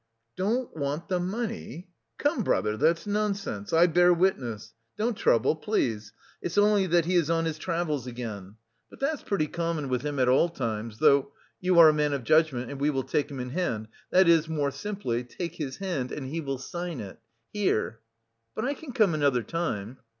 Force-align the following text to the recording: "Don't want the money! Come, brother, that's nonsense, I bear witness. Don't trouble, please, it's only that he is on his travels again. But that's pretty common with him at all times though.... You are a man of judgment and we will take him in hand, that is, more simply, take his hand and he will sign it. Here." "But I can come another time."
"Don't 0.35 0.75
want 0.75 1.09
the 1.09 1.19
money! 1.19 1.91
Come, 2.17 2.41
brother, 2.43 2.75
that's 2.75 3.05
nonsense, 3.05 3.71
I 3.71 3.85
bear 3.85 4.11
witness. 4.11 4.73
Don't 4.97 5.15
trouble, 5.15 5.55
please, 5.55 6.11
it's 6.41 6.57
only 6.57 6.87
that 6.87 7.05
he 7.05 7.13
is 7.13 7.29
on 7.29 7.45
his 7.45 7.59
travels 7.59 8.07
again. 8.07 8.55
But 8.89 8.99
that's 8.99 9.21
pretty 9.21 9.45
common 9.45 9.89
with 9.89 10.01
him 10.01 10.17
at 10.17 10.27
all 10.27 10.49
times 10.49 10.97
though.... 10.97 11.33
You 11.59 11.77
are 11.77 11.89
a 11.89 11.93
man 11.93 12.13
of 12.13 12.23
judgment 12.23 12.71
and 12.71 12.81
we 12.81 12.89
will 12.89 13.03
take 13.03 13.29
him 13.29 13.39
in 13.39 13.51
hand, 13.51 13.89
that 14.09 14.27
is, 14.27 14.49
more 14.49 14.71
simply, 14.71 15.23
take 15.23 15.53
his 15.57 15.77
hand 15.77 16.11
and 16.11 16.25
he 16.25 16.41
will 16.41 16.57
sign 16.57 16.99
it. 16.99 17.19
Here." 17.53 17.99
"But 18.55 18.65
I 18.65 18.73
can 18.73 18.93
come 18.93 19.13
another 19.13 19.43
time." 19.43 19.99